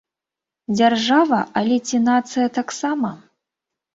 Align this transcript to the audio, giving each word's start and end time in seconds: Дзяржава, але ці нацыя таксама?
Дзяржава, 0.77 1.41
але 1.61 1.77
ці 1.89 1.97
нацыя 2.07 2.47
таксама? 2.57 3.11